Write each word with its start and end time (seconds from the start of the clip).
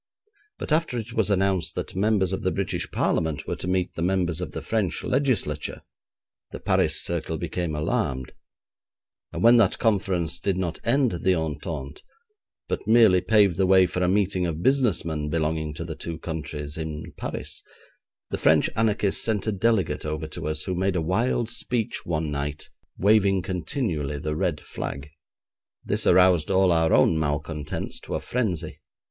But 0.57 0.71
after 0.71 0.97
it 0.97 1.13
was 1.13 1.29
announced 1.29 1.75
that 1.75 1.95
members 1.95 2.33
of 2.33 2.41
the 2.41 2.49
British 2.49 2.89
Parliament 2.89 3.45
were 3.45 3.55
to 3.57 3.67
meet 3.67 3.93
the 3.93 4.01
members 4.01 4.41
of 4.41 4.51
the 4.51 4.63
French 4.63 5.03
Legislature, 5.03 5.83
the 6.49 6.59
Paris 6.59 6.99
circle 6.99 7.37
became 7.37 7.75
alarmed, 7.75 8.31
and 9.31 9.43
when 9.43 9.57
that 9.57 9.77
conference 9.77 10.39
did 10.39 10.57
not 10.57 10.79
end 10.83 11.11
the 11.21 11.35
entente, 11.35 12.01
but 12.67 12.87
merely 12.87 13.21
paved 13.21 13.57
the 13.57 13.67
way 13.67 13.85
for 13.85 14.01
a 14.01 14.07
meeting 14.07 14.47
of 14.47 14.63
business 14.63 15.05
men 15.05 15.29
belonging 15.29 15.71
to 15.75 15.85
the 15.85 15.93
two 15.93 16.17
countries 16.17 16.77
in 16.79 17.13
Paris, 17.15 17.61
the 18.31 18.39
French 18.39 18.71
anarchists 18.75 19.21
sent 19.23 19.45
a 19.45 19.51
delegate 19.51 20.03
over 20.03 20.25
to 20.25 20.47
us, 20.47 20.63
who 20.63 20.73
made 20.73 20.95
a 20.95 20.99
wild 21.03 21.47
speech 21.47 22.07
one 22.07 22.31
night, 22.31 22.71
waving 22.97 23.43
continually 23.43 24.17
the 24.17 24.35
red 24.35 24.61
flag. 24.61 25.11
This 25.85 26.07
aroused 26.07 26.49
all 26.49 26.71
our 26.71 26.91
own 26.91 27.19
malcontents 27.19 27.99
to 27.99 28.15
a 28.15 28.19
frenzy. 28.19 28.79